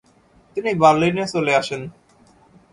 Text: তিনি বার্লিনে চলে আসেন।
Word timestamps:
তিনি 0.57 0.71
বার্লিনে 0.81 1.25
চলে 1.33 1.51
আসেন। 1.55 1.81